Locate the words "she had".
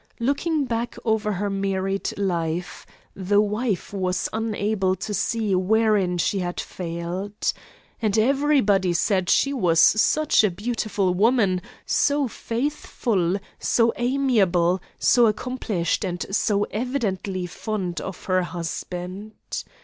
6.17-6.59